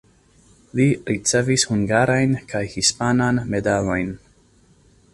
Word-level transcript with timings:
Li 0.79 0.87
ricevis 1.09 1.67
hungarajn 1.73 2.35
kaj 2.55 2.63
hispanan 2.77 3.41
medalojn. 3.55 4.13